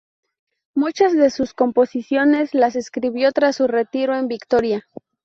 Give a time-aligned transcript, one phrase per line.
[0.73, 4.87] Muchas de sus composiciones las escribió tras su retiro en Victoria.